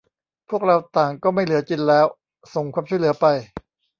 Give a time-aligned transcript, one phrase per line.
[0.49, 2.05] พวกเราต่างก็ไม่เหลือจินแล้ว:
[2.53, 3.25] ส่งความช่วยเหลือไป!